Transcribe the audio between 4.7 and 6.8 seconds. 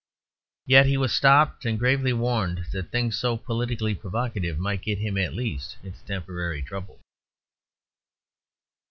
get him at least into temporary